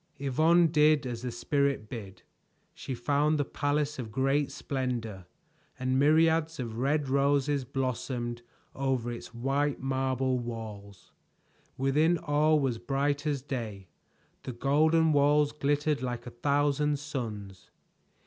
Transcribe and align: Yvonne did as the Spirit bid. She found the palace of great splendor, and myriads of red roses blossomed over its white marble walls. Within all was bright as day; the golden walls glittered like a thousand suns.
Yvonne 0.17 0.65
did 0.65 1.05
as 1.05 1.21
the 1.21 1.31
Spirit 1.31 1.87
bid. 1.87 2.23
She 2.73 2.95
found 2.95 3.37
the 3.37 3.45
palace 3.45 3.99
of 3.99 4.11
great 4.11 4.49
splendor, 4.51 5.27
and 5.77 5.99
myriads 5.99 6.59
of 6.59 6.79
red 6.79 7.07
roses 7.07 7.65
blossomed 7.65 8.41
over 8.73 9.11
its 9.11 9.31
white 9.31 9.79
marble 9.79 10.39
walls. 10.39 11.11
Within 11.77 12.17
all 12.17 12.59
was 12.59 12.79
bright 12.79 13.27
as 13.27 13.43
day; 13.43 13.89
the 14.41 14.53
golden 14.53 15.13
walls 15.13 15.51
glittered 15.51 16.01
like 16.01 16.25
a 16.25 16.31
thousand 16.31 16.97
suns. 16.97 17.69